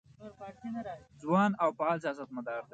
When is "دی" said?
2.63-2.67